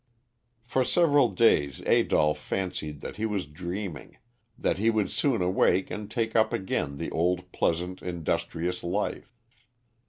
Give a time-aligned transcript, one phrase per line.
[0.63, 4.17] For several days Adolph fancied that he was dreaming,
[4.57, 9.35] that he would soon awake and take up again the old pleasant, industrious life.